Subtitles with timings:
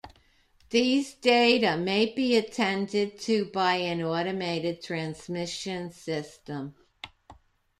[0.71, 6.73] These data may be attended to by an automated transmission system.